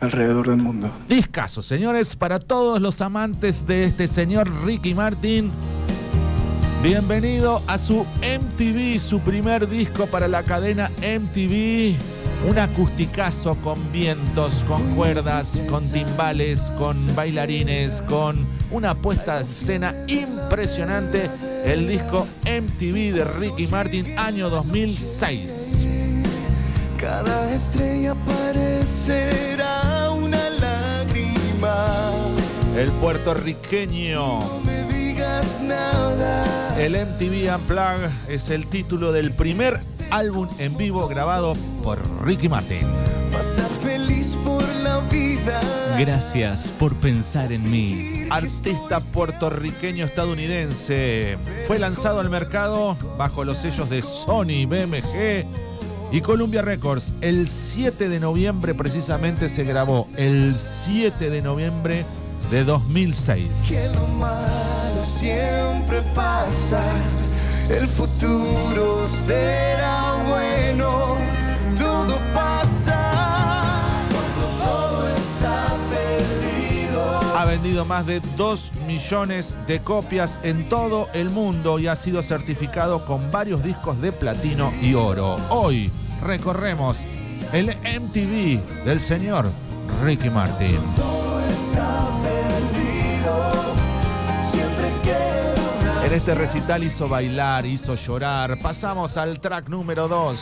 alrededor 0.00 0.48
del 0.48 0.58
mundo. 0.58 0.90
Discaso, 1.08 1.62
señores, 1.62 2.16
para 2.16 2.40
todos 2.40 2.80
los 2.80 3.00
amantes 3.00 3.66
de 3.66 3.84
este 3.84 4.08
señor 4.08 4.50
Ricky 4.64 4.94
Martin. 4.94 5.50
Bienvenido 6.82 7.60
a 7.66 7.76
su 7.76 8.06
MTV, 8.22 8.98
su 8.98 9.20
primer 9.20 9.68
disco 9.68 10.06
para 10.06 10.26
la 10.28 10.42
cadena 10.42 10.90
MTV. 11.00 11.94
Un 12.48 12.58
acusticazo 12.58 13.54
con 13.56 13.76
vientos, 13.92 14.64
con 14.66 14.82
cuerdas, 14.94 15.60
con 15.68 15.86
timbales, 15.92 16.72
con 16.78 16.96
bailarines, 17.14 18.02
con 18.08 18.46
una 18.70 18.94
puesta 18.94 19.36
de 19.36 19.42
escena 19.42 19.94
impresionante. 20.06 21.30
El 21.66 21.86
disco 21.86 22.26
MTV 22.44 23.14
de 23.14 23.24
Ricky 23.38 23.66
Martin, 23.66 24.18
año 24.18 24.48
2006. 24.48 25.84
Cada 26.98 27.52
estrella 27.52 28.14
lágrima. 28.14 29.49
El 32.76 32.90
puertorriqueño. 32.92 34.20
No 34.20 34.60
me 34.64 34.84
digas 34.92 35.60
nada. 35.62 36.78
El 36.78 36.92
MTV 36.92 37.54
Unplugged 37.54 38.10
es 38.28 38.48
el 38.48 38.66
título 38.66 39.12
del 39.12 39.32
primer 39.32 39.80
álbum 40.10 40.48
en 40.58 40.76
vivo 40.76 41.08
grabado 41.08 41.54
por 41.82 41.98
Ricky 42.24 42.48
Martin. 42.48 42.88
Gracias 45.98 46.68
por 46.78 46.94
pensar 46.94 47.52
en 47.52 47.70
mí. 47.70 48.26
Artista 48.30 49.00
puertorriqueño 49.00 50.06
estadounidense. 50.06 51.36
Fue 51.66 51.78
lanzado 51.78 52.20
al 52.20 52.30
mercado 52.30 52.96
bajo 53.18 53.44
los 53.44 53.58
sellos 53.58 53.90
de 53.90 54.00
Sony, 54.00 54.66
BMG 54.66 55.44
y 56.12 56.20
Columbia 56.20 56.62
Records. 56.62 57.12
El 57.20 57.48
7 57.48 58.08
de 58.08 58.20
noviembre 58.20 58.74
precisamente 58.74 59.48
se 59.48 59.64
grabó. 59.64 60.08
El 60.16 60.56
7 60.56 61.30
de 61.30 61.42
noviembre 61.42 62.04
de 62.50 62.64
2006. 62.64 63.48
Que 63.68 63.88
lo 63.94 64.06
malo 64.06 65.04
siempre 65.18 66.02
pasa. 66.14 66.82
El 67.68 67.86
futuro 67.86 69.06
será 69.06 70.16
bueno. 70.28 71.16
Todo 71.78 72.18
pasa. 72.34 74.08
Cuando 74.10 74.64
todo 74.64 75.08
está 75.08 75.66
perdido. 75.88 77.38
Ha 77.38 77.44
vendido 77.44 77.84
más 77.84 78.06
de 78.06 78.20
2 78.36 78.72
millones 78.86 79.56
de 79.68 79.78
copias 79.78 80.40
en 80.42 80.68
todo 80.68 81.08
el 81.14 81.30
mundo 81.30 81.78
y 81.78 81.86
ha 81.86 81.94
sido 81.94 82.22
certificado 82.22 83.04
con 83.04 83.30
varios 83.30 83.62
discos 83.62 84.00
de 84.00 84.10
platino 84.10 84.72
y 84.82 84.94
oro. 84.94 85.36
Hoy 85.50 85.90
recorremos 86.22 87.06
el 87.52 87.68
MTV 87.68 88.84
del 88.84 89.00
señor 89.00 89.50
Ricky 90.04 90.30
Martin. 90.30 90.78
Todo 90.96 91.40
está 91.40 92.08
perdido. 92.22 93.52
Siempre 94.50 94.92
queda 95.02 96.06
En 96.06 96.12
este 96.12 96.34
recital 96.34 96.84
hizo 96.84 97.08
bailar, 97.08 97.66
hizo 97.66 97.94
llorar. 97.94 98.58
Pasamos 98.62 99.16
al 99.16 99.40
track 99.40 99.68
número 99.68 100.08
2. 100.08 100.40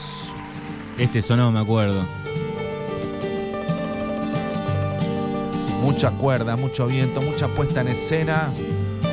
Este 0.98 1.23
sonó, 1.23 1.51
me 1.51 1.61
acuerdo. 1.61 2.03
Mucha 5.83 6.11
cuerda, 6.11 6.57
mucho 6.57 6.87
viento, 6.87 7.23
mucha 7.23 7.48
puesta 7.48 7.81
en 7.81 7.89
escena. 7.89 8.51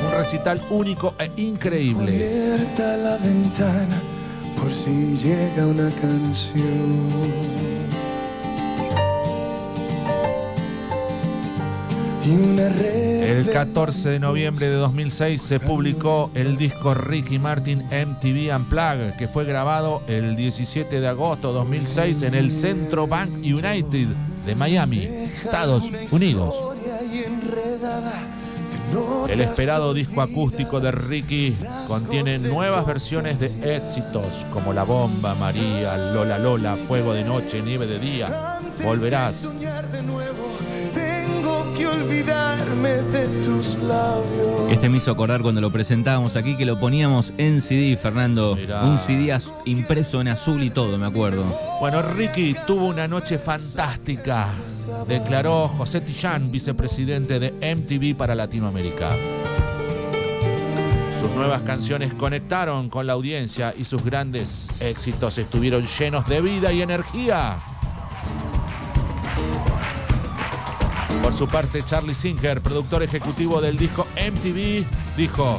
Un 0.04 0.12
recital 0.12 0.60
único 0.70 1.14
e 1.18 1.30
increíble. 1.40 2.12
Abierta 2.12 2.96
la 2.96 3.16
ventana 3.16 4.15
por 4.66 4.74
si 4.74 5.14
llega 5.14 5.64
una 5.64 5.88
canción. 5.90 6.66
El 12.24 13.46
de 13.46 13.52
14 13.52 14.08
de 14.08 14.18
noviembre 14.18 14.68
de 14.68 14.74
2006 14.74 15.40
se 15.40 15.60
publicó 15.60 16.32
el 16.34 16.56
disco 16.56 16.94
Ricky 16.94 17.38
Martin 17.38 17.78
MTV 17.78 18.56
Unplugged, 18.56 19.12
que 19.16 19.28
fue 19.28 19.44
grabado 19.44 20.02
el 20.08 20.34
17 20.34 21.00
de 21.00 21.06
agosto 21.06 21.52
de 21.52 21.58
2006 21.60 22.22
en 22.22 22.34
el 22.34 22.50
Centro 22.50 23.06
Bank 23.06 23.30
United 23.36 24.08
de 24.46 24.54
Miami, 24.56 25.04
Estados 25.04 25.92
Unidos. 26.10 26.56
El 29.28 29.40
esperado 29.40 29.92
disco 29.92 30.22
acústico 30.22 30.80
de 30.80 30.92
Ricky 30.92 31.56
contiene 31.86 32.38
nuevas 32.38 32.86
versiones 32.86 33.38
de 33.38 33.76
éxitos 33.76 34.46
como 34.52 34.72
La 34.72 34.84
Bomba, 34.84 35.34
María, 35.34 35.96
Lola 36.12 36.38
Lola, 36.38 36.76
Fuego 36.76 37.12
de 37.12 37.24
Noche, 37.24 37.62
Nieve 37.62 37.86
de 37.86 37.98
Día, 37.98 38.60
Volverás. 38.82 39.48
Que 41.76 41.86
olvidarme 41.86 42.88
de 42.88 43.26
tus 43.44 43.76
labios. 43.78 44.70
Este 44.70 44.88
me 44.88 44.98
hizo 44.98 45.10
acordar 45.10 45.42
cuando 45.42 45.60
lo 45.60 45.70
presentábamos 45.70 46.36
aquí 46.36 46.56
que 46.56 46.64
lo 46.64 46.78
poníamos 46.78 47.32
en 47.36 47.60
CD, 47.60 47.96
Fernando. 47.96 48.56
Mirá. 48.56 48.82
Un 48.82 48.98
CD 48.98 49.36
impreso 49.64 50.20
en 50.20 50.28
azul 50.28 50.62
y 50.62 50.70
todo, 50.70 50.96
me 50.98 51.06
acuerdo. 51.06 51.44
Bueno, 51.80 52.02
Ricky 52.02 52.56
tuvo 52.66 52.86
una 52.86 53.06
noche 53.06 53.38
fantástica, 53.38 54.48
declaró 55.06 55.68
José 55.68 56.00
Tillán, 56.00 56.50
vicepresidente 56.50 57.38
de 57.38 57.52
MTV 57.76 58.16
para 58.16 58.34
Latinoamérica. 58.34 59.10
Sus 61.20 61.30
nuevas 61.30 61.62
canciones 61.62 62.14
conectaron 62.14 62.88
con 62.88 63.06
la 63.06 63.14
audiencia 63.14 63.74
y 63.76 63.84
sus 63.84 64.02
grandes 64.04 64.70
éxitos 64.80 65.38
estuvieron 65.38 65.86
llenos 65.98 66.26
de 66.28 66.40
vida 66.40 66.72
y 66.72 66.82
energía. 66.82 67.56
Por 71.26 71.34
su 71.34 71.48
parte, 71.48 71.82
Charlie 71.82 72.14
Singer, 72.14 72.60
productor 72.60 73.02
ejecutivo 73.02 73.60
del 73.60 73.76
disco 73.76 74.06
MTV, 74.14 74.84
dijo, 75.16 75.58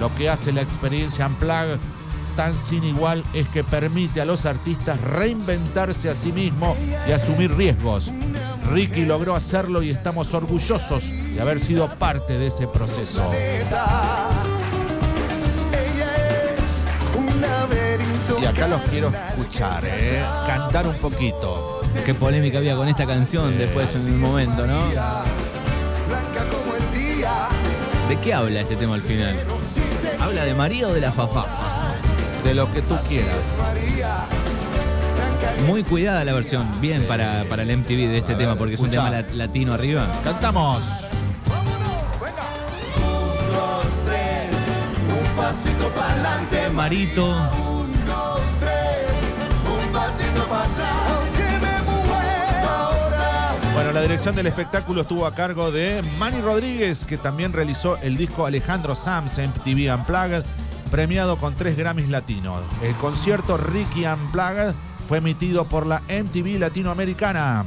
lo 0.00 0.14
que 0.14 0.30
hace 0.30 0.50
la 0.50 0.62
experiencia 0.62 1.26
Unplugged 1.26 1.78
tan 2.36 2.56
sin 2.56 2.84
igual 2.84 3.22
es 3.34 3.46
que 3.48 3.62
permite 3.62 4.22
a 4.22 4.24
los 4.24 4.46
artistas 4.46 4.98
reinventarse 5.02 6.08
a 6.08 6.14
sí 6.14 6.32
mismos 6.32 6.78
y 7.06 7.12
asumir 7.12 7.54
riesgos. 7.54 8.10
Ricky 8.72 9.04
logró 9.04 9.34
hacerlo 9.34 9.82
y 9.82 9.90
estamos 9.90 10.32
orgullosos 10.32 11.04
de 11.10 11.38
haber 11.38 11.60
sido 11.60 11.86
parte 11.96 12.38
de 12.38 12.46
ese 12.46 12.66
proceso. 12.66 13.30
Y 18.40 18.44
acá 18.46 18.68
los 18.68 18.80
quiero 18.88 19.10
escuchar, 19.10 19.84
¿eh? 19.84 20.24
cantar 20.46 20.88
un 20.88 20.96
poquito. 20.96 21.83
Qué 22.04 22.12
polémica 22.14 22.58
había 22.58 22.76
con 22.76 22.86
esta 22.88 23.06
canción 23.06 23.56
después 23.56 23.94
en 23.94 24.02
un 24.14 24.20
momento, 24.20 24.66
¿no? 24.66 24.78
Blanca 24.88 26.46
como 26.50 26.74
el 26.76 26.92
día. 26.92 27.48
¿De 28.08 28.18
qué 28.18 28.34
habla 28.34 28.60
este 28.60 28.76
tema 28.76 28.94
al 28.94 29.02
final? 29.02 29.36
¿Habla 30.20 30.44
de 30.44 30.54
María 30.54 30.88
o 30.88 30.92
de 30.92 31.00
la 31.00 31.10
Fafá? 31.12 31.46
De 32.44 32.54
lo 32.54 32.70
que 32.72 32.82
tú 32.82 32.94
quieras. 33.08 33.34
Muy 35.66 35.82
cuidada 35.82 36.24
la 36.24 36.34
versión, 36.34 36.68
bien 36.82 37.02
para, 37.04 37.44
para 37.48 37.62
el 37.62 37.74
MTV 37.78 38.08
de 38.10 38.18
este 38.18 38.34
tema, 38.34 38.54
porque 38.54 38.74
es 38.74 38.80
un 38.80 38.90
tema 38.90 39.10
lat- 39.10 39.30
latino 39.32 39.72
arriba. 39.72 40.06
Cantamos. 40.22 40.84
Vámonos. 41.48 42.20
Venga. 42.20 42.50
Un, 42.98 43.54
dos, 43.54 43.84
tres. 44.04 44.50
Un 45.08 45.36
pasito 45.36 45.88
para 45.94 46.12
adelante. 46.12 46.68
Marito, 46.70 47.26
Un, 47.28 47.92
dos, 48.06 48.40
tres. 48.60 49.86
Un 49.86 49.92
pasito 49.92 50.44
para 50.48 50.64
Bueno, 53.74 53.90
la 53.90 54.02
dirección 54.02 54.36
del 54.36 54.46
espectáculo 54.46 55.00
estuvo 55.00 55.26
a 55.26 55.34
cargo 55.34 55.72
de 55.72 56.00
Manny 56.16 56.40
Rodríguez, 56.40 57.04
que 57.04 57.18
también 57.18 57.52
realizó 57.52 57.96
el 57.98 58.16
disco 58.16 58.46
Alejandro 58.46 58.94
Sams 58.94 59.36
MTV 59.38 59.92
Unplugged, 59.92 60.44
premiado 60.92 61.36
con 61.36 61.54
tres 61.56 61.76
Grammys 61.76 62.08
latinos. 62.08 62.62
El 62.84 62.94
concierto 62.94 63.56
Ricky 63.56 64.06
Unplugged 64.06 64.74
fue 65.08 65.18
emitido 65.18 65.64
por 65.64 65.86
la 65.86 66.00
MTV 66.02 66.60
Latinoamericana. 66.60 67.64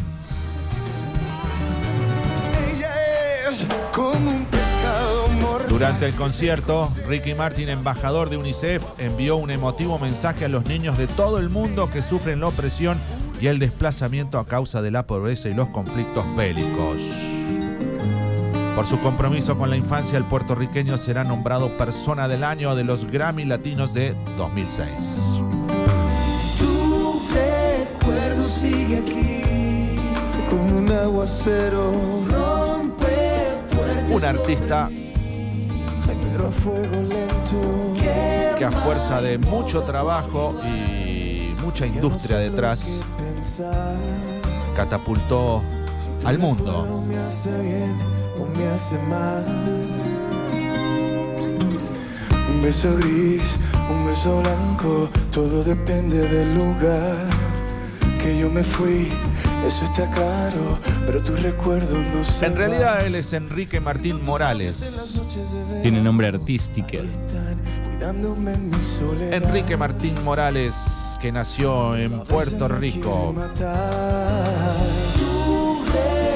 Durante 5.67 6.05
el 6.05 6.15
concierto, 6.15 6.89
Ricky 7.05 7.33
Martin, 7.33 7.67
embajador 7.67 8.29
de 8.29 8.37
UNICEF, 8.37 8.81
envió 8.97 9.35
un 9.35 9.51
emotivo 9.51 9.99
mensaje 9.99 10.45
a 10.45 10.47
los 10.47 10.65
niños 10.65 10.97
de 10.97 11.07
todo 11.07 11.37
el 11.37 11.49
mundo 11.49 11.89
que 11.89 12.01
sufren 12.01 12.39
la 12.39 12.47
opresión 12.47 12.97
y 13.39 13.47
el 13.47 13.59
desplazamiento 13.59 14.39
a 14.39 14.47
causa 14.47 14.81
de 14.81 14.91
la 14.91 15.05
pobreza 15.05 15.49
y 15.49 15.53
los 15.53 15.67
conflictos 15.69 16.23
bélicos. 16.35 17.01
Por 18.75 18.85
su 18.85 18.99
compromiso 18.99 19.57
con 19.57 19.69
la 19.69 19.75
infancia, 19.75 20.17
el 20.17 20.25
puertorriqueño 20.25 20.97
será 20.97 21.23
nombrado 21.23 21.69
Persona 21.77 22.27
del 22.27 22.43
Año 22.43 22.75
de 22.75 22.83
los 22.83 23.09
Grammy 23.09 23.43
Latinos 23.45 23.93
de 23.93 24.13
2006. 24.37 25.39
Tu 26.59 27.21
recuerdo 27.33 28.47
sigue 28.47 28.97
aquí 28.99 29.99
como 30.49 30.77
un 30.77 30.91
aguacero. 30.91 31.91
Rompe 32.29 33.07
fuerte. 33.71 34.13
Un 34.13 34.25
artista 34.25 34.89
Ay, 34.89 36.17
pero 36.31 36.47
a 36.47 36.51
fuego 36.51 37.01
lento. 37.01 37.95
que 38.59 38.63
a 38.65 38.71
fuerza 38.71 39.21
de 39.21 39.37
mucho 39.39 39.81
trabajo 39.83 40.55
y 40.63 41.53
mucha 41.63 41.85
industria 41.87 42.37
detrás, 42.37 43.01
catapultó 44.75 45.63
al 46.25 46.37
mundo. 46.39 47.03
Un 52.49 52.61
beso 52.61 52.95
gris, 52.97 53.55
un 53.89 54.05
beso 54.07 54.41
blanco, 54.41 55.09
todo 55.31 55.63
depende 55.63 56.27
del 56.27 56.53
lugar 56.55 57.27
que 58.21 58.39
yo 58.39 58.49
me 58.49 58.63
fui. 58.63 59.09
Eso 59.65 59.85
está 59.85 60.09
claro, 60.11 60.77
pero 61.05 61.21
tus 61.21 61.41
recuerdos 61.41 61.97
no 62.13 62.23
se 62.23 62.45
En 62.45 62.55
realidad 62.55 63.05
él 63.05 63.15
es 63.15 63.33
Enrique 63.33 63.79
Martín 63.79 64.23
Morales. 64.23 65.09
Tiene 65.81 66.01
nombre 66.01 66.27
artístico. 66.27 66.97
Enrique 69.31 69.75
Martín 69.75 70.15
Morales, 70.23 71.06
que 71.19 71.31
nació 71.31 71.95
en 71.95 72.19
Puerto 72.21 72.67
Rico. 72.67 73.35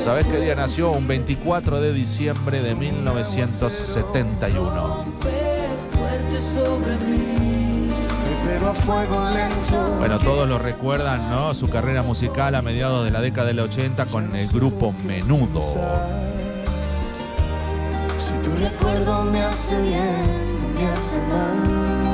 ¿Sabés 0.04 0.26
qué 0.26 0.40
día 0.40 0.56
nació? 0.56 0.92
Un 0.92 1.08
24 1.08 1.82
de 1.82 1.94
diciembre 1.94 2.62
de 2.62 2.76
1971. 2.76 5.06
Pero 8.44 8.70
a 8.70 8.74
fuego 8.74 9.30
lento. 9.30 9.96
Bueno, 10.00 10.18
todos 10.20 10.50
lo 10.50 10.58
recuerdan, 10.58 11.30
¿no? 11.30 11.54
Su 11.54 11.70
carrera 11.70 12.02
musical 12.04 12.56
a 12.56 12.62
mediados 12.62 13.06
de 13.06 13.12
la 13.12 13.22
década 13.22 13.48
del 13.48 13.60
80 13.60 14.06
con 14.08 14.36
el 14.36 14.48
grupo 14.48 14.94
Menudo. 15.06 15.62
Si 18.18 18.34
tu 18.44 18.54
recuerdo 18.56 19.24
me 19.26 19.44
hace 19.44 19.80
bien, 19.82 20.76
me 20.76 20.88
hace 20.88 21.20
mal. 21.20 22.11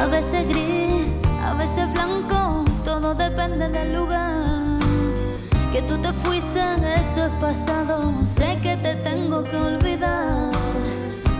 A 0.00 0.06
veces 0.06 0.48
gris, 0.48 1.06
a 1.44 1.52
veces 1.54 1.92
blanco, 1.92 2.64
todo 2.86 3.14
depende 3.14 3.68
del 3.68 3.94
lugar. 3.94 4.80
Que 5.72 5.82
tú 5.82 5.98
te 5.98 6.10
fuiste, 6.14 6.58
eso 6.98 7.26
es 7.26 7.32
pasado. 7.34 8.10
Sé 8.24 8.58
que 8.62 8.78
te 8.78 8.94
tengo 8.94 9.44
que 9.44 9.56
olvidar. 9.56 10.52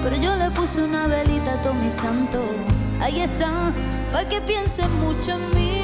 Pero 0.03 0.17
yo 0.17 0.37
le 0.37 0.51
puse 0.51 0.83
una 0.83 1.07
velita 1.07 1.55
a 1.55 1.61
todo 1.63 1.73
mi 1.73 1.89
santo. 1.89 2.39
Ahí 3.01 3.23
está, 3.23 3.73
para 4.13 4.29
que 4.29 4.43
pienses 4.43 4.91
mucho 4.91 5.31
en 5.33 5.55
mí. 5.55 5.81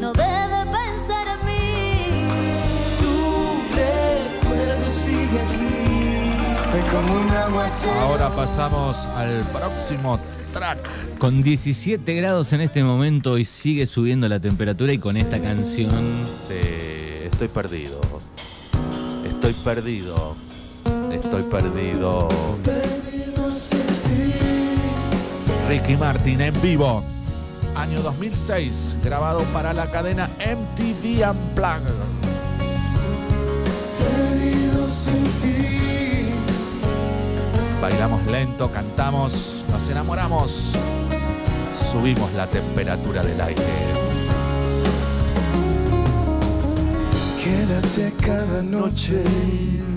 No 0.00 0.12
Ahora 8.00 8.30
pasamos 8.30 9.06
al 9.06 9.42
próximo 9.52 10.20
track. 10.52 10.78
Con 11.18 11.42
17 11.42 12.14
grados 12.14 12.52
en 12.52 12.60
este 12.60 12.84
momento 12.84 13.36
y 13.36 13.44
sigue 13.44 13.86
subiendo 13.86 14.28
la 14.28 14.38
temperatura 14.38 14.92
y 14.92 14.98
con 14.98 15.16
esta 15.16 15.40
canción 15.40 15.90
Sí, 16.46 16.54
estoy 17.24 17.48
perdido. 17.48 18.00
Estoy 19.24 19.52
perdido. 19.64 20.36
Estoy 21.10 21.42
perdido. 21.42 22.28
Ricky 25.68 25.96
Martin 25.96 26.40
en 26.42 26.62
vivo. 26.62 27.02
Año 27.74 28.00
2006, 28.02 28.96
grabado 29.02 29.40
para 29.52 29.72
la 29.72 29.90
cadena 29.90 30.28
MTV 30.38 31.28
Unplugged. 31.28 32.13
Bailamos 37.84 38.24
lento, 38.28 38.72
cantamos, 38.72 39.62
nos 39.70 39.90
enamoramos. 39.90 40.72
Subimos 41.92 42.32
la 42.32 42.46
temperatura 42.46 43.22
del 43.22 43.38
aire. 43.38 43.62
Quédate 47.44 48.10
cada 48.26 48.62
noche, 48.62 49.22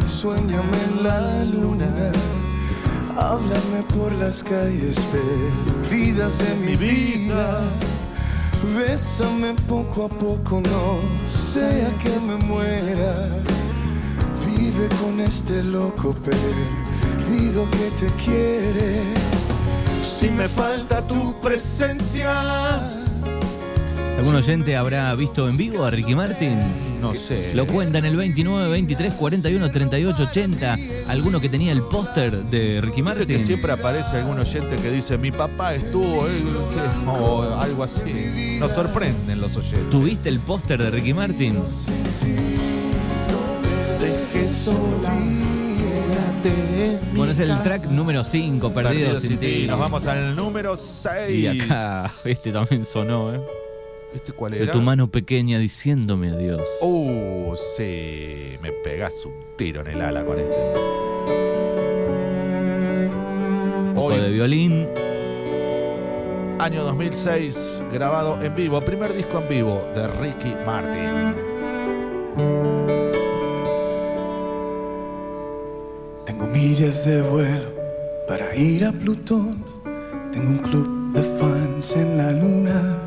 sueñame 0.06 0.78
en 0.90 1.04
la 1.04 1.46
luna. 1.46 2.12
Háblame 3.18 3.82
por 3.96 4.12
las 4.16 4.44
calles 4.44 5.00
perdidas 5.90 6.40
de 6.40 6.56
mi 6.56 6.76
vida. 6.76 7.62
Bésame 8.78 9.54
poco 9.66 10.08
a 10.08 10.10
poco, 10.10 10.60
no 10.60 11.00
sea 11.26 11.90
que 12.00 12.10
me 12.20 12.36
muera. 12.48 13.14
Vive 14.46 14.90
con 15.02 15.22
este 15.22 15.64
loco 15.64 16.12
perdido 16.12 16.87
que 17.28 18.06
te 18.06 18.14
quiere. 18.24 19.02
Si 20.04 20.30
me 20.30 20.48
falta 20.48 21.06
tu 21.06 21.40
presencia. 21.42 22.80
¿Algún 24.18 24.36
oyente 24.36 24.76
habrá 24.76 25.14
visto 25.16 25.48
en 25.48 25.58
vivo 25.58 25.84
a 25.84 25.92
Ricky 25.92 26.16
Martin? 26.16 26.58
No 27.02 27.14
sé. 27.14 27.54
Lo 27.54 27.68
cuenta 27.68 28.00
en 28.00 28.06
el 28.06 28.16
29, 28.16 28.70
23, 28.70 29.14
41, 29.14 29.72
38, 29.72 30.24
80. 30.24 30.78
¿Alguno 31.08 31.40
que 31.40 31.50
tenía 31.50 31.72
el 31.72 31.82
póster 31.84 32.44
de 32.46 32.82
Ricky 32.82 33.02
Martin? 33.02 33.28
que 33.28 33.40
siempre 33.40 33.72
aparece 33.72 34.16
algún 34.18 34.40
oyente 34.40 34.76
que 34.78 34.90
dice 34.90 35.18
mi 35.18 35.32
papá 35.32 35.76
estuvo 35.76 36.28
eh, 36.28 36.32
sí, 36.72 37.06
o 37.08 37.60
algo 37.60 37.84
así. 37.84 38.58
Nos 38.60 38.72
sorprenden 38.72 39.40
los 39.42 39.56
oyentes. 39.58 39.90
¿Tuviste 39.92 40.30
el 40.30 40.40
póster 40.40 40.82
de 40.82 40.90
Ricky 40.90 41.14
Martin? 41.14 41.56
Dejé 44.00 44.50
sola. 44.50 45.67
Bueno, 47.16 47.32
es 47.32 47.40
el 47.40 47.62
track 47.64 47.86
número 47.86 48.24
5, 48.24 48.72
Perdido 48.72 48.90
Perdidos 48.94 49.24
sin 49.24 49.38
ti. 49.38 49.66
Nos 49.68 49.80
vamos 49.80 50.06
al 50.08 50.36
número 50.36 50.76
6. 50.78 51.30
Y 51.32 51.48
acá, 51.48 52.12
este 52.26 52.52
también 52.52 52.86
sonó, 52.86 53.34
¿eh? 53.34 53.42
¿Este 54.14 54.32
cuál 54.32 54.52
De 54.54 54.64
era? 54.64 54.72
tu 54.72 54.82
mano 54.82 55.10
pequeña 55.10 55.60
diciéndome 55.60 56.30
adiós. 56.30 56.62
Uh, 56.82 57.54
sí. 57.76 58.58
Me 58.62 58.72
pegás 58.84 59.26
un 59.26 59.34
tiro 59.58 59.82
en 59.82 59.88
el 59.88 60.02
ala 60.02 60.24
con 60.24 60.40
este. 60.40 60.56
Un 63.90 63.94
poco 63.96 64.16
de 64.18 64.30
violín. 64.30 64.88
año 66.60 66.84
2006, 66.84 67.84
grabado 67.92 68.42
en 68.42 68.56
vivo. 68.56 68.80
Primer 68.82 69.14
disco 69.14 69.40
en 69.40 69.50
vivo 69.50 69.90
de 69.94 70.08
Ricky 70.08 70.54
Martin. 70.66 71.47
Millas 76.78 77.06
de 77.06 77.24
vuelo 77.24 77.74
para 78.28 78.56
ir 78.56 78.86
a 78.86 78.92
Plutón. 78.92 79.66
Tengo 80.32 80.50
un 80.50 80.58
club 80.60 81.12
de 81.12 81.24
fans 81.40 81.96
en 81.96 82.18
la 82.18 82.32
luna. 82.32 82.98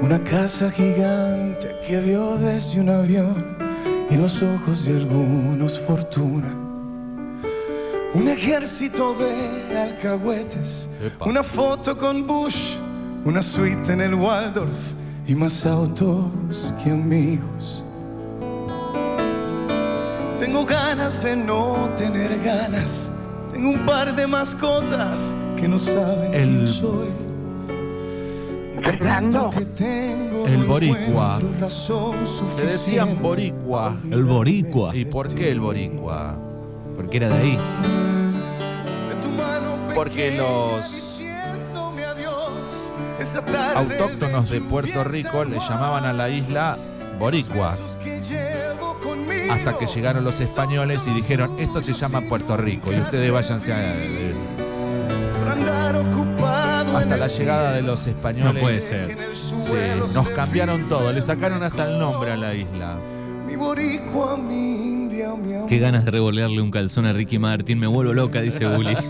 Una 0.00 0.18
casa 0.24 0.68
gigante 0.68 1.76
que 1.86 2.00
vio 2.00 2.36
desde 2.38 2.80
un 2.80 2.88
avión 2.88 3.56
y 4.10 4.16
los 4.16 4.42
ojos 4.42 4.84
de 4.84 4.96
algunos 4.96 5.78
fortuna. 5.78 6.52
Un 8.14 8.28
ejército 8.28 9.14
de 9.14 9.78
alcahuetes, 9.78 10.88
Epa. 11.06 11.26
una 11.26 11.44
foto 11.44 11.96
con 11.96 12.26
Bush, 12.26 12.74
una 13.24 13.42
suite 13.42 13.92
en 13.92 14.00
el 14.00 14.14
Waldorf 14.14 14.92
y 15.24 15.36
más 15.36 15.64
autos 15.64 16.74
que 16.82 16.90
amigos. 16.90 17.83
Tengo 20.38 20.64
ganas 20.64 21.22
de 21.22 21.36
no 21.36 21.90
tener 21.96 22.42
ganas. 22.42 23.08
Tengo 23.52 23.70
un 23.70 23.86
par 23.86 24.14
de 24.14 24.26
mascotas 24.26 25.32
que 25.56 25.68
no 25.68 25.78
saben 25.78 26.34
El- 26.34 26.48
quién 26.54 26.66
soy. 26.66 27.08
Tengo, 29.74 30.46
El 30.46 30.64
boricua. 30.64 31.38
Le 32.58 32.62
decían 32.66 33.22
boricua. 33.22 33.96
El 34.10 34.24
boricua. 34.24 34.94
¿Y 34.94 35.06
por 35.06 35.28
qué 35.28 35.50
el 35.50 35.60
boricua? 35.60 36.36
Porque 36.94 37.16
era 37.16 37.28
de 37.30 37.34
ahí. 37.34 37.58
De 39.08 39.14
tu 39.22 39.28
mano 39.30 39.94
Porque 39.94 40.36
los 40.36 40.92
diciéndome 40.92 42.04
adiós. 42.04 42.90
Esa 43.18 43.40
tarde 43.42 43.94
Autóctonos 43.96 44.50
de 44.50 44.60
Puerto 44.60 45.02
Rico 45.04 45.44
le 45.44 45.58
llamaban 45.58 46.04
a 46.04 46.12
la 46.12 46.28
isla 46.28 46.76
boricua. 47.18 47.76
Hasta 49.50 49.78
que 49.78 49.86
llegaron 49.86 50.24
los 50.24 50.40
españoles 50.40 51.06
y 51.06 51.10
dijeron, 51.10 51.50
esto 51.58 51.82
se 51.82 51.92
llama 51.92 52.20
Puerto 52.22 52.56
Rico 52.56 52.92
y 52.92 52.96
ustedes 52.96 53.32
váyanse 53.32 53.72
a... 53.72 53.94
Ocupado 55.94 56.96
Hasta 56.96 57.16
la 57.16 57.28
llegada 57.28 57.72
de 57.72 57.82
los 57.82 58.06
españoles. 58.06 58.54
No 58.54 58.60
puede 58.60 58.76
ser. 58.76 59.16
Sí, 59.32 59.52
nos 60.12 60.28
cambiaron 60.30 60.88
todo, 60.88 61.12
le 61.12 61.22
sacaron 61.22 61.62
hasta 61.62 61.90
el 61.90 61.98
nombre 61.98 62.32
a 62.32 62.36
la 62.36 62.54
isla. 62.54 62.96
Mi 63.46 63.56
boricua, 63.56 64.36
mi 64.36 64.74
india, 64.74 65.34
mi 65.34 65.54
amor. 65.54 65.68
Qué 65.68 65.78
ganas 65.78 66.04
de 66.04 66.10
revolearle 66.10 66.60
un 66.60 66.70
calzón 66.70 67.06
a 67.06 67.12
Ricky 67.12 67.38
Martin. 67.38 67.78
Me 67.78 67.86
vuelvo 67.86 68.12
loca, 68.12 68.40
dice 68.40 68.66
Bully. 68.66 68.96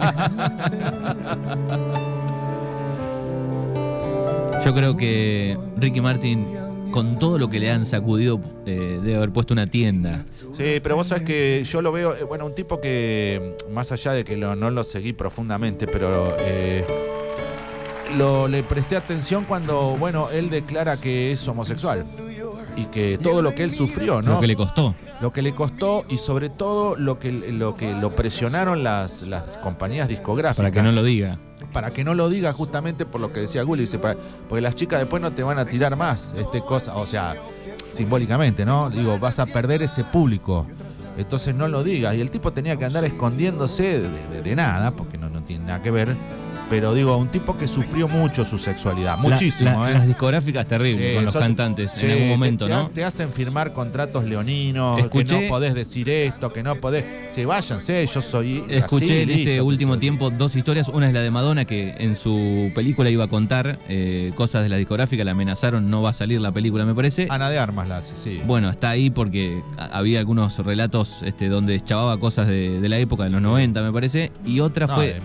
Yo 4.64 4.74
creo 4.74 4.96
que 4.96 5.58
Ricky 5.76 6.00
Martin, 6.00 6.46
con 6.94 7.18
todo 7.18 7.38
lo 7.40 7.50
que 7.50 7.58
le 7.58 7.72
han 7.72 7.84
sacudido, 7.86 8.40
eh, 8.66 9.00
debe 9.02 9.16
haber 9.16 9.32
puesto 9.32 9.52
una 9.52 9.66
tienda. 9.68 10.24
Sí, 10.56 10.78
pero 10.80 10.94
vos 10.94 11.08
sabés 11.08 11.24
que 11.24 11.64
yo 11.64 11.82
lo 11.82 11.90
veo, 11.90 12.14
eh, 12.14 12.22
bueno, 12.22 12.46
un 12.46 12.54
tipo 12.54 12.80
que, 12.80 13.56
más 13.72 13.90
allá 13.90 14.12
de 14.12 14.22
que 14.24 14.36
lo- 14.36 14.54
no 14.54 14.70
lo 14.70 14.84
seguí 14.84 15.12
profundamente, 15.12 15.88
pero 15.88 16.36
eh, 16.38 16.84
lo, 18.16 18.46
le 18.46 18.62
presté 18.62 18.96
atención 18.96 19.44
cuando, 19.44 19.96
bueno, 19.98 20.28
él 20.32 20.50
declara 20.50 20.96
que 21.00 21.32
es 21.32 21.48
homosexual 21.48 22.04
y 22.76 22.84
que 22.86 23.18
todo 23.18 23.40
lo 23.42 23.54
que 23.54 23.62
él 23.64 23.70
sufrió, 23.70 24.20
¿no? 24.22 24.34
Lo 24.34 24.40
que 24.40 24.46
le 24.46 24.56
costó. 24.56 24.94
Lo 25.20 25.32
que 25.32 25.42
le 25.42 25.52
costó 25.52 26.04
y 26.08 26.18
sobre 26.18 26.48
todo 26.50 26.96
lo 26.96 27.18
que 27.18 27.30
lo, 27.32 27.76
que 27.76 27.92
lo 27.94 28.10
presionaron 28.10 28.82
las, 28.82 29.22
las 29.28 29.42
compañías 29.62 30.08
discográficas. 30.08 30.56
Para 30.56 30.70
que 30.70 30.82
no 30.82 30.92
lo 30.92 31.02
diga. 31.02 31.38
Para 31.72 31.92
que 31.92 32.04
no 32.04 32.14
lo 32.14 32.28
diga 32.28 32.52
justamente 32.52 33.06
por 33.06 33.20
lo 33.20 33.32
que 33.32 33.40
decía 33.40 33.62
Gulli, 33.62 33.82
dice, 33.82 33.98
para- 33.98 34.16
porque 34.48 34.60
las 34.60 34.74
chicas 34.74 34.98
después 35.00 35.22
no 35.22 35.32
te 35.32 35.42
van 35.42 35.58
a 35.58 35.64
tirar 35.64 35.96
más, 35.96 36.34
este 36.36 36.60
cosa, 36.60 36.96
o 36.96 37.06
sea, 37.06 37.34
simbólicamente, 37.90 38.64
¿no? 38.64 38.90
Digo, 38.90 39.18
vas 39.18 39.38
a 39.38 39.46
perder 39.46 39.82
ese 39.82 40.04
público. 40.04 40.66
Entonces 41.16 41.54
no 41.54 41.68
lo 41.68 41.84
digas. 41.84 42.14
Y 42.16 42.20
el 42.20 42.30
tipo 42.30 42.52
tenía 42.52 42.76
que 42.76 42.84
andar 42.84 43.04
escondiéndose 43.04 44.00
de, 44.00 44.08
de- 44.08 44.42
de 44.42 44.56
nada, 44.56 44.90
porque 44.90 45.16
no, 45.16 45.28
no 45.28 45.42
tiene 45.42 45.64
nada 45.66 45.80
que 45.82 45.90
ver. 45.92 46.16
Pero 46.70 46.94
digo, 46.94 47.16
un 47.18 47.28
tipo 47.28 47.56
que 47.58 47.68
sufrió 47.68 48.08
mucho 48.08 48.44
su 48.44 48.58
sexualidad, 48.58 49.16
La- 49.16 49.22
muchísimo, 49.22 49.82
la- 49.84 49.90
¿eh? 49.90 49.94
Las 49.94 50.06
discográficas 50.06 50.66
terribles 50.66 51.08
Sí, 51.10 51.14
con 51.14 51.24
los 51.26 51.34
cantantes 51.34 51.90
sí, 51.92 52.06
en 52.06 52.12
algún 52.12 52.28
momento, 52.30 52.66
te, 52.66 52.72
¿no? 52.72 52.88
Te 52.88 53.04
hacen 53.04 53.30
firmar 53.30 53.72
contratos 53.74 54.24
leoninos, 54.24 55.00
Escuché- 55.00 55.36
que 55.38 55.42
no 55.44 55.48
podés 55.48 55.74
decir 55.74 56.08
esto, 56.08 56.50
que 56.52 56.62
no 56.62 56.74
podés. 56.76 57.04
Sí, 57.32 57.44
váyanse, 57.44 58.06
yo 58.06 58.22
soy. 58.22 58.64
Escuché 58.68 59.04
así, 59.04 59.12
en 59.22 59.30
este 59.30 59.44
listo. 59.50 59.64
último 59.66 59.98
tiempo 59.98 60.30
dos 60.30 60.56
historias. 60.56 60.88
Una 60.88 61.08
es 61.08 61.12
la 61.14 61.20
de 61.20 61.30
Madonna, 61.30 61.64
que 61.64 61.94
en 61.98 62.16
su 62.16 62.72
película 62.74 63.10
iba 63.10 63.24
a 63.24 63.28
contar 63.28 63.78
eh, 63.88 64.32
cosas 64.34 64.62
de 64.62 64.68
la 64.70 64.76
discográfica, 64.76 65.22
la 65.24 65.32
amenazaron, 65.32 65.90
no 65.90 66.00
va 66.02 66.10
a 66.10 66.12
salir 66.14 66.40
la 66.40 66.50
película, 66.52 66.84
me 66.86 66.94
parece. 66.94 67.26
Ana 67.30 67.50
de 67.50 67.58
Armas 67.58 67.88
la 67.88 67.98
hace, 67.98 68.16
sí. 68.16 68.40
Bueno, 68.46 68.70
está 68.70 68.90
ahí 68.90 69.10
porque 69.10 69.62
a- 69.76 69.98
había 69.98 70.18
algunos 70.18 70.58
relatos 70.58 71.22
este, 71.24 71.48
donde 71.48 71.78
chavaba 71.80 72.18
cosas 72.18 72.46
de, 72.48 72.80
de 72.80 72.88
la 72.88 72.98
época, 72.98 73.24
de 73.24 73.30
los 73.30 73.40
Sí. 73.40 73.46
90, 73.46 73.82
me 73.82 73.92
parece. 73.92 74.32
Y 74.46 74.60
otra 74.60 74.86
no, 74.86 74.94
fue, 74.94 75.16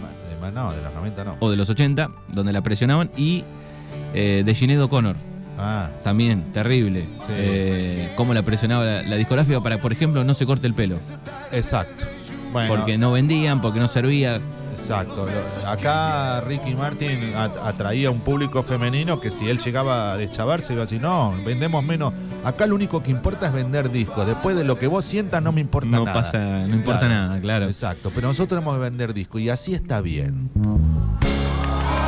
no, 0.54 0.72
de 0.74 0.82
los 0.82 0.94
90 0.94 1.24
no. 1.24 1.36
o 1.40 1.50
de 1.52 1.58
los 1.58 1.70
80, 1.70 2.10
donde 2.30 2.54
la 2.54 2.62
presionaban. 2.62 3.10
Y 3.18 3.44
eh, 4.14 4.44
de 4.46 4.56
Sinead 4.56 4.82
O'Connor, 4.82 5.16
Ah, 5.62 5.90
también, 6.04 6.54
terrible. 6.54 7.02
Sí. 7.04 7.34
Eh, 7.36 8.10
cómo 8.16 8.34
la 8.34 8.44
presionaba 8.44 8.86
la, 8.86 9.02
la 9.04 9.16
discográfica 9.18 9.60
para, 9.60 9.78
por 9.78 9.92
ejemplo, 9.92 10.24
no 10.24 10.34
se 10.34 10.46
corte 10.46 10.66
el 10.68 10.74
pelo. 10.74 10.98
exacto. 11.52 12.06
Bueno, 12.54 12.74
Porque 12.74 12.98
no 12.98 13.12
vendían, 13.12 13.62
porque 13.62 13.80
no 13.80 13.88
servía. 13.88 14.40
Exacto. 14.72 15.28
Acá 15.68 16.40
Ricky 16.42 16.74
Martin 16.74 17.34
a- 17.36 17.68
atraía 17.68 18.10
un 18.10 18.20
público 18.22 18.64
femenino 18.64 19.20
que 19.20 19.30
si 19.30 19.50
él 19.50 19.60
llegaba 19.60 20.14
a 20.14 20.18
deschavarse 20.18 20.74
iba 20.74 20.84
a 20.84 20.86
decir, 20.86 21.02
no, 21.02 21.34
vendemos 21.46 21.84
menos. 21.84 22.14
Acá 22.44 22.66
lo 22.66 22.76
único 22.76 23.04
que 23.04 23.12
importa 23.12 23.48
es 23.48 23.54
vender 23.54 23.92
discos. 23.92 24.26
Después 24.26 24.56
de 24.56 24.64
lo 24.64 24.78
que 24.80 24.88
vos 24.88 25.04
sientas 25.06 25.44
no 25.44 25.52
me 25.52 25.62
importa 25.62 25.90
No 25.90 26.06
nada. 26.06 26.22
pasa, 26.22 26.38
no 26.40 26.74
importa 26.76 27.02
Claro. 27.02 27.14
nada, 27.14 27.42
claro. 27.42 27.66
Exacto, 27.68 28.12
pero 28.16 28.28
nosotros 28.28 28.60
tenemos 28.60 28.76
que 28.76 28.82
vender 28.82 29.14
discos 29.14 29.42
y 29.42 29.50
así 29.50 29.74
está 29.74 30.00
bien. 30.02 30.50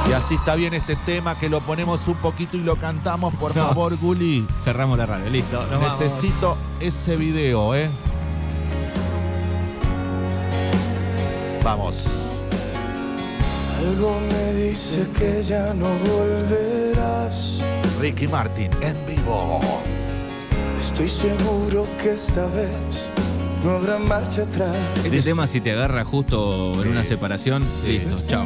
Y 0.09 0.13
así 0.13 0.35
está 0.35 0.55
bien 0.55 0.73
este 0.73 0.95
tema 0.95 1.37
que 1.37 1.47
lo 1.49 1.59
ponemos 1.61 2.07
un 2.07 2.15
poquito 2.15 2.57
y 2.57 2.61
lo 2.61 2.75
cantamos, 2.75 3.33
por 3.35 3.55
No. 3.55 3.67
favor, 3.67 3.95
Guli. 3.97 4.45
Cerramos 4.63 4.97
la 4.97 5.05
radio, 5.05 5.29
listo. 5.29 5.61
nos 5.69 5.81
vamos. 5.81 5.99
Necesito 5.99 6.57
ese 6.79 7.17
video, 7.17 7.75
¿eh? 7.75 7.89
Vamos. 11.63 12.07
Algo 13.79 14.19
me 14.31 14.53
dice 14.53 15.07
que 15.17 15.43
ya 15.43 15.73
no 15.73 15.87
volverás. 15.87 17.61
Ricky 17.99 18.27
Martin 18.27 18.69
en 18.81 18.95
vivo. 19.05 19.59
Estoy 20.93 21.07
seguro 21.07 21.87
que 22.03 22.11
esta 22.11 22.45
vez 22.47 23.09
no 23.63 23.71
habrá 23.71 23.97
marcha 23.97 24.41
atrás. 24.41 24.75
Este 24.97 25.21
tema, 25.21 25.47
si 25.47 25.61
te 25.61 25.71
agarra 25.71 26.03
justo 26.03 26.73
en 26.83 26.89
una 26.89 27.05
separación, 27.05 27.65
listo, 27.85 28.21
chao. 28.27 28.45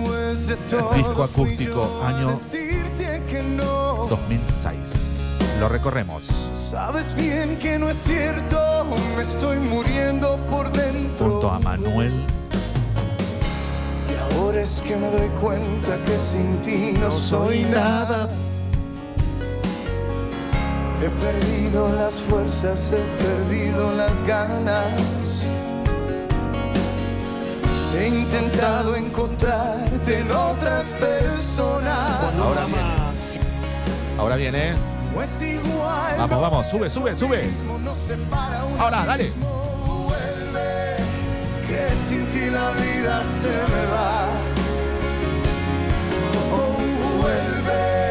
Disco 0.93 1.23
acústico, 1.23 2.01
año 2.05 2.29
decirte 2.29 3.23
que 3.27 3.41
no. 3.41 4.05
2006. 4.09 5.39
Lo 5.59 5.69
recorremos. 5.69 6.29
Sabes 6.53 7.15
bien 7.15 7.57
que 7.57 7.79
no 7.79 7.89
es 7.89 7.97
cierto, 8.03 8.85
me 9.17 9.23
estoy 9.23 9.57
muriendo 9.57 10.37
por 10.49 10.71
dentro. 10.71 11.31
Junto 11.31 11.49
a 11.49 11.59
Manuel. 11.59 12.13
Y 14.07 14.35
ahora 14.35 14.61
es 14.61 14.83
que 14.85 14.95
me 14.95 15.09
doy 15.09 15.29
cuenta 15.41 15.97
que 16.05 16.17
sin 16.19 16.61
ti 16.61 16.97
no 16.99 17.09
soy 17.11 17.63
nada. 17.63 18.29
He 21.01 21.09
perdido 21.09 21.91
las 21.93 22.13
fuerzas, 22.13 22.91
he 22.93 23.23
perdido 23.23 23.91
las 23.91 24.21
ganas. 24.25 25.43
He 27.97 28.07
intentado 28.09 28.95
encontrarte 28.95 30.19
en 30.19 30.31
otras 30.31 30.85
personas. 30.99 32.33
Ahora 32.37 32.65
viene. 32.65 32.95
Ahora 34.17 34.35
viene. 34.35 34.73
No 35.13 35.21
es 35.21 35.41
igual. 35.41 36.15
Vamos, 36.17 36.41
vamos, 36.41 36.67
sube, 36.67 36.89
sube, 36.89 37.15
sube. 37.15 37.41
Ahora, 38.77 39.05
dale. 39.05 39.29
Vuelve, 39.95 40.97
que 41.67 41.87
sin 42.09 42.27
ti 42.27 42.49
la 42.49 42.71
vida 42.71 43.23
se 43.41 43.47
me 43.47 43.85
va. 43.93 44.25
Oh, 46.51 46.77
vuelve, 47.21 48.04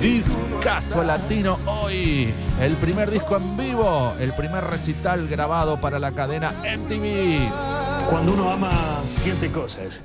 Discaso 0.00 1.02
latino 1.02 1.58
hoy. 1.66 2.32
El 2.60 2.74
primer 2.76 3.10
disco 3.10 3.36
en 3.36 3.56
vivo. 3.56 4.12
El 4.20 4.32
primer 4.32 4.62
recital 4.64 5.26
grabado 5.28 5.76
para 5.80 5.98
la 5.98 6.12
cadena 6.12 6.52
MTV. 6.62 7.48
Cuando 8.10 8.34
uno 8.34 8.50
ama, 8.50 9.02
siente 9.04 9.50
cosas. 9.50 10.00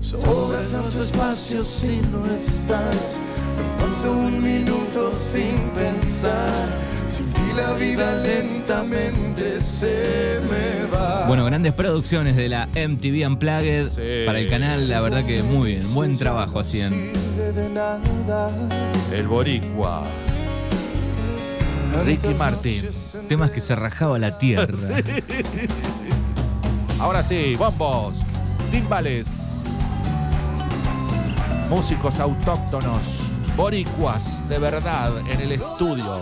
Sobra 0.00 0.60
tanto 0.70 1.02
espacio 1.02 1.64
si 1.64 2.00
no 2.12 2.26
estás. 2.34 3.18
No 3.56 3.84
paso 3.84 4.10
un 4.12 4.42
minuto 4.42 5.12
sin 5.12 5.70
pensar. 5.70 6.68
Sin 7.16 7.32
ti 7.32 7.52
la 7.54 7.72
vida 7.74 8.14
lentamente 8.22 9.60
se 9.60 10.40
me 10.50 10.86
va. 10.92 11.26
Bueno, 11.26 11.44
grandes 11.44 11.72
producciones 11.72 12.34
de 12.36 12.48
la 12.48 12.66
MTV 12.74 13.26
Unplugged 13.26 13.90
Sí. 13.90 14.26
para 14.26 14.38
el 14.40 14.48
canal, 14.48 14.88
la 14.88 15.00
verdad 15.00 15.24
que 15.24 15.42
muy 15.42 15.72
bien, 15.74 15.94
buen 15.94 16.16
trabajo 16.18 16.58
hacían. 16.60 16.92
nada. 17.72 18.50
El 19.12 19.28
Boricua. 19.28 20.02
Ricky 22.04 22.34
Martin. 22.34 22.88
Temas 23.28 23.50
que 23.50 23.60
se 23.60 23.74
rajaba 23.76 24.18
la 24.18 24.36
tierra. 24.36 24.66
Ahora 26.98 27.22
sí, 27.22 27.54
bombos, 27.56 28.18
timbales, 28.70 29.60
músicos 31.70 32.18
autóctonos, 32.18 33.20
boricuas 33.56 34.48
de 34.48 34.58
verdad 34.58 35.12
en 35.30 35.40
el 35.40 35.52
estudio. 35.52 36.20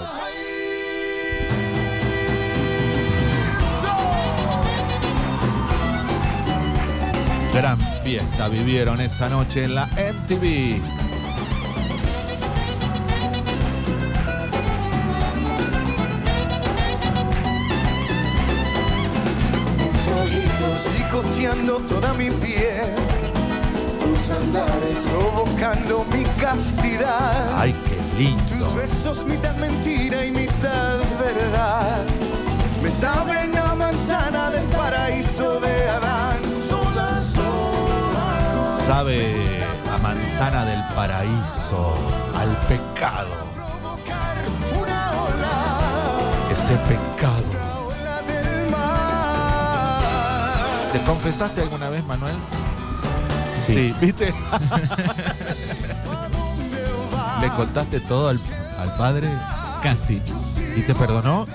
Gran 7.53 7.79
fiesta 8.03 8.49
vivieron 8.49 9.01
esa 9.01 9.29
noche 9.29 9.65
en 9.65 9.75
la 9.75 9.87
MTV. 9.87 10.81
ojitos 20.23 20.81
picoteando 20.97 21.77
toda 21.81 22.15
mi 22.15 22.31
piel. 22.31 22.95
Tus 24.01 24.31
andares 24.31 24.99
provocando 25.11 26.07
mi 26.13 26.25
castidad. 26.41 27.59
Ay, 27.59 27.75
qué 27.85 27.97
Tus 27.97 28.19
lindo. 28.19 28.75
besos 28.75 29.27
mitad 29.27 29.55
mentira 29.57 30.25
y 30.25 30.31
mitad 30.31 30.99
verdad. 31.21 32.05
Me 32.83 32.91
saben 32.91 33.57
a 33.57 33.75
manzana 33.75 34.51
del 34.51 34.72
Sabe 39.03 39.35
a 39.93 39.99
manzana 39.99 40.65
del 40.65 40.81
paraíso, 40.95 41.93
al 42.39 42.49
pecado. 42.69 43.35
Ese 46.53 46.77
pecado. 46.77 47.43
¿Te 50.93 51.01
confesaste 51.01 51.63
alguna 51.63 51.91
vez, 51.91 52.07
Manuel? 52.07 52.37
Sí. 53.67 53.93
¿viste? 54.01 54.27
¿Le 57.41 57.49
contaste 57.57 57.99
todo 57.99 58.29
al, 58.29 58.39
al 58.79 58.97
padre 58.97 59.29
Casi. 59.83 60.23
y 60.77 60.83
te 60.83 60.95
perdonó? 60.95 61.47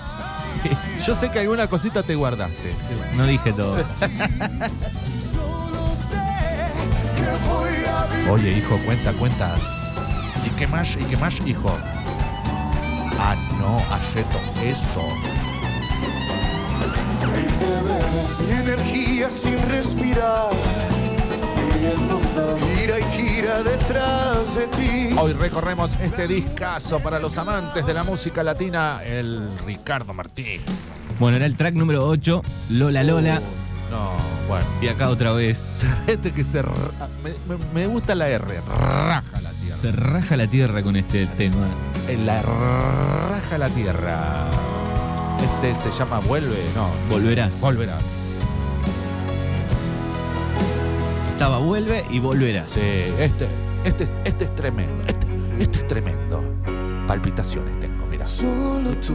Yo 1.06 1.16
sé 1.16 1.32
que 1.32 1.40
alguna 1.40 1.68
cosita 1.68 2.04
te 2.04 2.16
guardaste. 2.16 2.76
No 3.16 3.26
dije 3.26 3.54
todo. 3.54 3.78
Oye, 8.30 8.52
hijo, 8.52 8.78
cuenta, 8.86 9.14
cuenta. 9.14 9.56
¿Y 10.46 10.50
qué 10.52 10.68
más? 10.68 10.96
¿Y 10.96 11.04
qué 11.06 11.18
más, 11.18 11.36
hijo? 11.46 11.70
Ah, 13.20 13.36
no, 13.60 13.78
Ayeto, 13.94 14.40
eso. 14.64 15.02
Mi 18.48 18.52
energía 18.52 19.32
sin 19.32 19.60
respirar. 19.70 20.50
gira 22.76 23.00
y 23.00 23.04
gira 23.12 23.64
detrás 23.64 24.56
de 24.56 24.68
ti. 24.68 25.16
Hoy 25.18 25.34
recorremos 25.34 25.96
este 26.02 26.28
discazo 26.28 27.00
para 27.00 27.20
los 27.20 27.38
amantes 27.38 27.86
de 27.86 27.94
la 27.94 28.04
música 28.04 28.44
latina, 28.44 29.02
el 29.06 29.50
Ricardo 29.66 30.14
Martín. 30.14 30.62
Bueno, 31.20 31.38
era 31.38 31.46
el 31.46 31.56
track 31.56 31.74
número 31.76 32.06
8, 32.06 32.42
Lola 32.72 33.04
Lola. 33.04 33.42
No, 33.90 34.37
bueno. 34.48 34.66
Y 34.82 34.88
acá 34.88 35.10
otra 35.10 35.32
vez 35.34 35.86
Este 36.08 36.32
que 36.32 36.44
se... 36.44 36.62
me- 36.64 37.58
me 37.74 37.88
gusta 37.88 38.16
la 38.16 38.30
R, 38.30 38.46
raja 38.68 39.42
la 39.42 39.52
tierra. 39.52 39.78
se 39.78 39.92
raja 39.92 40.38
la 40.38 40.48
tierra 40.48 40.82
con 40.84 40.96
este 40.96 41.26
tema. 41.28 41.68
En 42.08 42.26
la 42.26 42.42
raja 42.42 43.58
la 43.58 43.70
tierra. 43.70 44.46
Este 45.44 45.76
se 45.76 45.92
llama 45.98 46.20
Vuelve, 46.20 46.58
no, 46.76 46.88
Volverás. 47.10 47.60
Volverás. 47.62 48.02
Estaba 51.34 51.60
vuelve 51.60 52.04
y 52.10 52.20
volverás. 52.20 52.72
Sí, 52.72 52.82
este, 53.20 53.48
este, 53.84 54.08
este 54.26 54.46
es 54.46 54.56
tremendo. 54.56 55.04
Este, 55.08 55.28
este 55.60 55.78
es 55.80 55.88
tremendo. 55.88 56.44
Palpitaciones 57.08 57.80
tengo, 57.80 58.06
mira. 58.08 58.26
Solo 58.26 58.90
tú, 58.98 59.14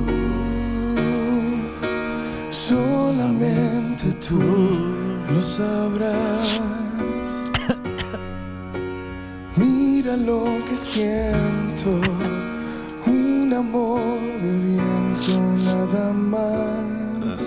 solamente 2.51 4.13
tú 4.15 4.41
lo 5.31 5.41
sabrás. 5.41 6.61
Mira 9.57 10.17
lo 10.17 10.45
que 10.67 10.77
siento, 10.77 12.01
un 13.07 13.53
amor 13.53 14.01
de 14.43 14.53
viento 14.67 15.33
nada 15.65 16.13
más. 16.13 17.41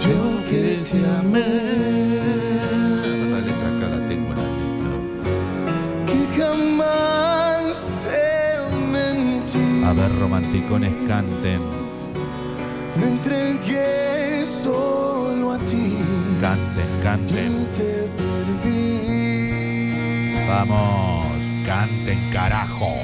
Yo 0.00 0.44
que 0.48 0.82
te 0.90 1.06
amé. 1.20 1.70
Que 6.06 6.20
jamás 6.40 7.90
te 8.02 8.76
mentí. 8.92 9.84
A 9.84 9.92
ver, 9.92 10.10
romanticones 10.18 10.92
canten, 11.06 11.60
Me 12.96 13.06
entregué 13.08 14.44
solo 14.46 14.99
canten. 17.02 17.68
Vamos, 20.48 21.26
canten, 21.66 22.18
carajo. 22.32 22.99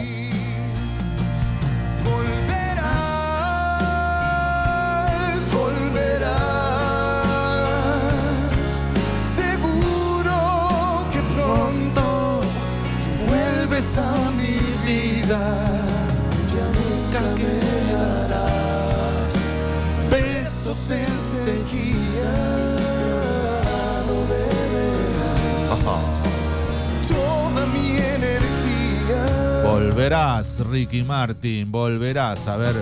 Volverás, 30.07 30.61
Ricky 30.71 31.03
Martin, 31.03 31.73
volverás. 31.73 32.47
A 32.47 32.57
ver. 32.57 32.77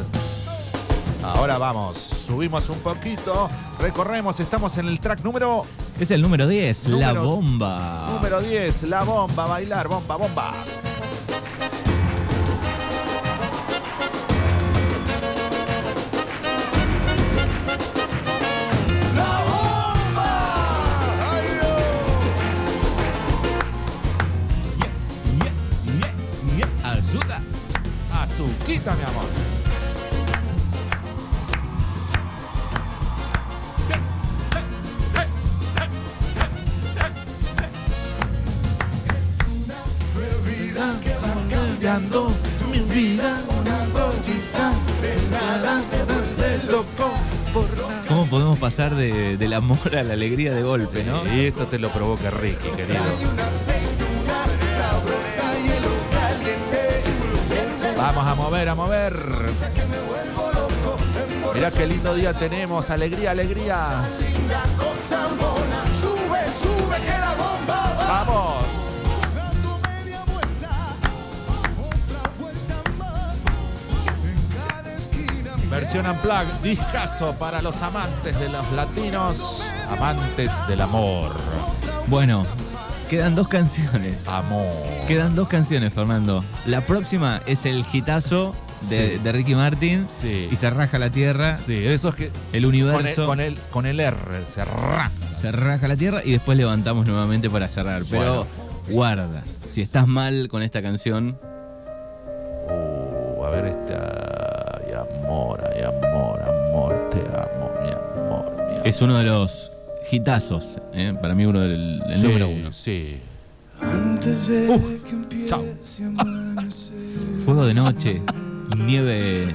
Ahora 1.23 1.57
vamos, 1.57 1.97
subimos 1.97 2.69
un 2.69 2.79
poquito, 2.81 3.49
recorremos, 3.81 4.41
estamos 4.41 4.77
en 4.77 4.89
el 4.89 5.01
track 5.01 5.25
número, 5.25 5.65
Es 5.99 6.11
el 6.11 6.21
número 6.21 6.47
10, 6.47 6.89
la 6.89 7.15
bomba. 7.15 8.11
número 8.13 8.43
10, 8.43 8.83
la 8.83 9.05
bomba, 9.05 9.47
bailar, 9.47 9.89
bomba, 9.89 10.17
bomba. 10.17 10.53
Pasar 48.95 48.97
de, 48.97 49.37
del 49.37 49.53
amor 49.53 49.97
a 49.97 50.03
la 50.03 50.15
alegría 50.15 50.53
de 50.53 50.63
golpe, 50.63 51.05
no? 51.05 51.23
Y 51.35 51.47
esto 51.47 51.67
te 51.67 51.79
lo 51.79 51.91
provoca 51.91 52.31
Ricky, 52.31 52.69
querido. 52.77 53.03
Vamos 57.97 58.27
a 58.27 58.35
mover, 58.35 58.69
a 58.69 58.75
mover. 58.75 59.15
Mirá 61.55 61.71
qué 61.71 61.87
lindo 61.87 62.15
día 62.15 62.33
tenemos. 62.33 62.91
Alegría, 62.91 63.31
alegría. 63.31 64.03
Linda 64.19 64.65
Versión 75.85 76.07
Unplugged, 76.09 76.63
discazo 76.63 77.35
para 77.35 77.61
los 77.61 77.83
amantes 77.83 78.41
de 78.41 78.49
los 78.49 78.73
latinos, 78.73 79.63
amantes 79.91 80.51
del 80.67 80.81
amor. 80.81 81.31
Bueno, 82.07 82.47
quedan 83.11 83.35
dos 83.35 83.49
canciones. 83.49 84.27
Amor. 84.27 84.65
Quedan 85.07 85.35
dos 85.37 85.47
canciones, 85.47 85.93
Fernando. 85.93 86.43
La 86.65 86.81
próxima 86.81 87.43
es 87.45 87.67
el 87.67 87.85
hitazo 87.93 88.55
de, 88.89 89.17
Sí. 89.19 89.23
de 89.23 89.33
Ricky 89.33 89.55
Martin. 89.55 90.07
Sí. 90.09 90.49
Y 90.51 90.57
se 90.57 90.71
raja 90.71 90.99
la 90.99 91.11
tierra. 91.11 91.55
Sí, 91.55 91.77
esos 91.87 92.15
que 92.15 92.25
El 92.25 92.33
con 92.33 92.55
el, 92.55 92.65
universo 92.65 93.27
con 93.27 93.41
el, 93.41 93.59
con 93.71 93.85
el 93.85 94.01
R, 94.01 94.17
se 94.49 94.65
raja. 94.65 95.11
se 95.39 95.53
raja 95.53 95.87
la 95.87 95.97
tierra 95.97 96.23
y 96.25 96.33
después 96.33 96.57
levantamos 96.57 97.07
nuevamente 97.07 97.51
para 97.51 97.69
cerrar. 97.69 98.01
Pero 98.11 98.47
guarda, 98.89 99.45
si 99.69 99.83
estás 99.83 100.07
mal 100.07 100.49
con 100.49 100.63
esta 100.63 100.81
canción, 100.81 101.39
Uh, 102.67 103.45
a 103.45 103.51
ver 103.51 103.67
esta. 103.67 104.34
Amor, 105.85 106.41
amor, 106.43 107.11
te 107.11 107.19
amo, 107.21 107.71
mi 107.83 107.91
amor, 107.91 108.53
mi 108.57 108.75
amor. 108.77 108.83
es 108.87 109.03
uno 109.03 109.19
de 109.19 109.25
los 109.25 109.71
hitazos. 110.11 110.79
¿eh? 110.93 111.15
Para 111.21 111.35
mí 111.35 111.45
uno 111.47 111.61
del 111.61 112.03
el 112.09 112.17
Sí, 112.21 112.27
número 112.27 112.49
uno. 112.49 112.73
Sí. 112.73 113.17
Antes 113.81 114.47
de 114.49 114.69
Uh, 114.69 115.03
que 115.05 115.11
empiece 115.11 115.47
chao. 115.49 115.65
Fuego 117.45 117.67
de 117.67 117.75
noche, 117.75 118.23
nieve 118.79 119.13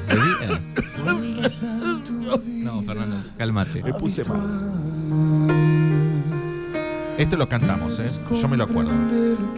de 0.07 0.15
día. 0.15 0.61
No, 2.63 2.81
Fernando, 2.83 3.17
cálmate. 3.37 3.81
Me 3.83 3.93
puse 3.93 4.23
mal. 4.25 4.39
Este 7.17 7.35
lo 7.35 7.49
cantamos, 7.49 7.99
¿eh? 7.99 8.05
Yo 8.39 8.47
me 8.47 8.55
lo 8.55 8.63
acuerdo. 8.65 8.91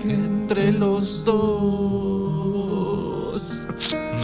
Entre 0.03 0.71
los 0.71 1.25
dos. 1.25 2.10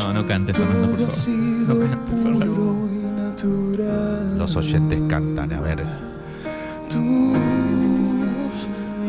No, 0.07 0.13
no 0.13 0.25
cantes, 0.25 0.55
Fernando, 0.55 0.87
por 0.87 0.99
favor. 1.11 1.27
No 1.67 1.79
cantes, 1.79 2.15
Fernando. 2.23 2.87
Los 4.37 4.55
oyentes 4.55 5.01
cantan, 5.09 5.51
a 5.51 5.59
ver. 5.59 5.83
Tu 6.89 7.33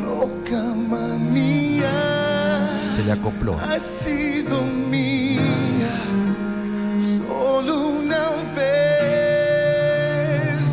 loca 0.02 0.64
manía 0.90 1.92
Se 2.92 3.04
le 3.04 3.12
acopló. 3.12 3.56
ha 3.60 3.78
sido 3.78 4.60
mía 4.90 5.86
solo 6.98 7.86
una 8.00 8.30
vez. 8.56 8.66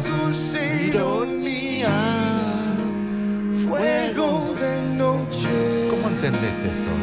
Dulce 0.06 0.88
ironía, 0.88 1.92
fuego 3.68 4.56
de 4.60 4.96
noche, 4.98 5.88
¿Cómo 5.92 6.08
entendés 6.10 6.58
esto? 6.58 6.95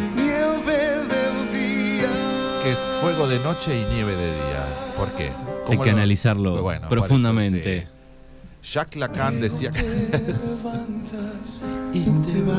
Que 2.63 2.73
es 2.73 2.79
fuego 3.01 3.27
de 3.27 3.39
noche 3.41 3.77
y 3.77 3.85
nieve 3.93 4.15
de 4.15 4.27
día. 4.35 4.65
¿Por 4.97 5.09
qué? 5.13 5.25
Hay 5.27 5.33
¿Cómo 5.67 5.83
que 5.83 5.91
lo- 5.91 5.97
analizarlo 5.97 6.63
Bueno, 6.63 6.89
profundamente. 6.89 7.59
por 7.59 7.69
eso, 7.69 7.87
sí. 8.63 8.73
Jacques 8.73 9.01
Lacan 9.01 9.41
decía 9.41 9.71
Te 9.73 9.83
levantas 9.83 11.61
y 11.93 12.05
te 12.05 12.41
vas. 12.43 12.57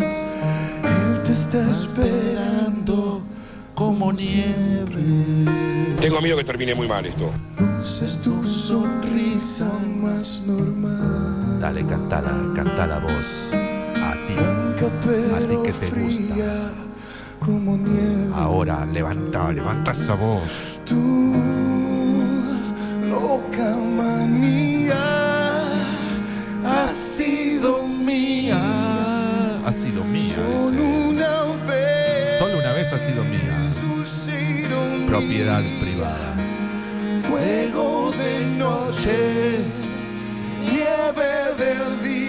Él 0.00 1.22
te 1.22 1.32
está 1.32 1.68
esperando 1.68 3.20
como 3.74 4.10
nieve. 4.12 5.96
Tengo 6.00 6.22
miedo 6.22 6.38
que 6.38 6.44
termine 6.44 6.74
muy 6.74 6.88
mal 6.88 7.04
esto. 7.04 7.30
Luces 7.78 8.16
tu 8.22 8.42
sonrisa 8.46 9.70
más 10.02 10.40
normal. 10.46 11.60
Dale, 11.60 11.84
cantala, 11.84 12.52
cantala 12.56 12.98
vos. 13.00 13.26
A 13.52 14.14
ti. 14.26 14.34
A 14.34 15.38
ti 15.46 15.56
que 15.62 15.72
te 15.72 15.90
gusta. 16.00 16.72
Fría 17.40 17.46
como 17.46 17.76
nieve. 17.76 18.32
Ahora, 18.34 18.86
levanta, 18.86 19.52
levanta 19.52 19.92
esa 19.92 20.14
voz. 20.14 20.80
Tu 20.84 21.34
loca 23.08 23.76
manía 23.96 24.94
ha 26.64 26.88
sido 26.88 27.86
mía. 27.86 28.60
Ha 29.64 29.72
sido 29.72 30.04
mía. 30.04 30.34
Solo 30.34 30.70
dice. 30.70 31.08
una 31.08 31.42
vez. 31.68 32.38
Solo 32.38 32.58
una 32.58 32.72
vez 32.72 32.92
ha 32.92 32.98
sido 32.98 33.24
mía. 33.24 33.56
Propiedad 35.08 35.62
privada. 35.80 36.36
Fuego 37.28 38.12
de 38.12 38.46
noche, 38.56 39.58
nieve 40.60 41.54
del 41.58 42.02
día. 42.02 42.19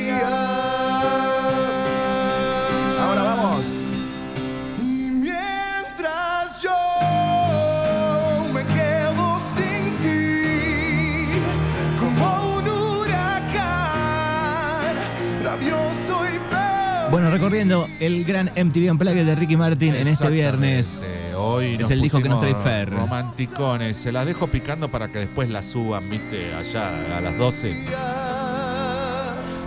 Recorriendo 17.51 17.89
el 17.99 18.23
gran 18.23 18.45
MTV 18.45 18.91
Unplugged 18.91 19.25
de 19.25 19.35
Ricky 19.35 19.57
Martin 19.57 19.93
en 19.93 20.07
este 20.07 20.29
viernes. 20.29 21.05
Hoy 21.35 21.75
Es 21.77 21.91
el 21.91 21.99
disco 21.99 22.21
que 22.21 22.29
nos 22.29 22.39
trae 22.39 22.55
Fer. 22.55 22.89
Romanticones. 22.89 23.97
Se 23.97 24.13
las 24.13 24.25
dejo 24.25 24.47
picando 24.47 24.89
para 24.89 25.09
que 25.09 25.19
después 25.19 25.49
las 25.49 25.65
suban, 25.65 26.09
viste, 26.09 26.53
allá 26.53 27.17
a 27.17 27.19
las 27.19 27.37
12. 27.37 27.75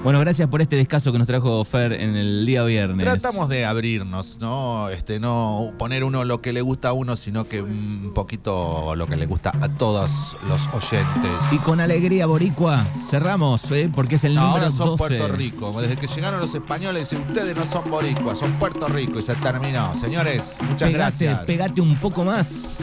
Bueno, 0.05 0.21
gracias 0.21 0.51
por 0.51 0.61
este 0.61 0.77
descaso 0.77 1.13
que 1.13 1.19
nos 1.19 1.27
trajo 1.27 1.65
Fer 1.65 1.95
en 1.95 2.15
el 2.15 2.45
día 2.45 2.63
viernes. 2.63 2.99
Tratamos 3.03 3.49
de 3.49 3.65
abrirnos, 3.65 4.37
¿no? 4.39 4.91
Este, 4.91 5.19
no 5.19 5.73
poner 5.79 6.05
uno 6.05 6.25
lo 6.25 6.43
que 6.43 6.53
le 6.53 6.61
gusta 6.61 6.91
a 6.91 6.93
uno, 6.93 7.17
sino 7.17 7.49
que 7.49 7.63
un 7.63 8.13
poquito 8.15 8.95
lo 8.97 9.07
que 9.07 9.17
le 9.17 9.25
gusta 9.25 9.51
a 9.63 9.69
todos 9.71 10.37
los 10.47 10.67
oyentes. 10.75 11.53
Y 11.53 11.57
con 11.57 11.81
alegría 11.81 12.27
boricua 12.27 12.85
cerramos, 13.09 13.71
¿eh? 13.71 13.91
porque 13.95 14.17
es 14.17 14.25
el 14.25 14.35
No, 14.35 14.43
número 14.43 14.65
ahora 14.67 14.71
son 14.77 14.89
12. 14.89 14.99
Puerto 14.99 15.29
Rico. 15.35 15.81
Desde 15.81 15.97
que 15.97 16.07
llegaron 16.07 16.39
los 16.39 16.55
españoles, 16.55 17.11
ustedes 17.11 17.57
no 17.57 17.65
son 17.65 17.91
boricuas, 17.91 18.39
son 18.39 18.53
Puerto 18.53 18.87
Rico 18.89 19.19
y 19.19 19.23
se 19.23 19.35
terminó. 19.37 19.95
Señores, 19.95 20.59
muchas 20.69 20.91
Pegate, 20.91 20.93
gracias. 20.93 21.39
pegate 21.47 21.81
un 21.81 21.97
poco 21.97 22.27
más. 22.27 22.77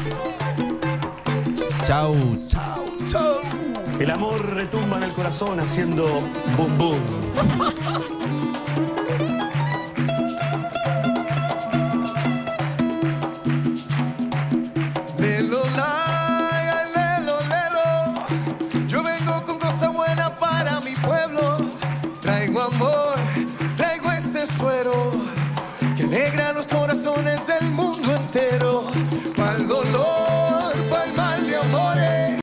Chau, 1.85 2.15
chau, 2.47 2.83
chau. 3.09 3.70
El 4.01 4.09
amor 4.09 4.43
retumba 4.55 4.97
en 4.97 5.03
el 5.03 5.13
corazón 5.13 5.59
haciendo 5.59 6.05
boom 6.57 6.75
boom. 6.75 6.97